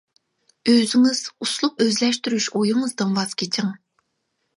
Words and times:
ئۆزىڭىز 0.71 1.19
ئۇسلۇب 1.45 1.83
ئۆزلەشتۈرۈش 1.85 2.47
ئويىڭىزدىن 2.61 3.13
ۋاز 3.19 3.37
كېچىڭ. 3.43 3.71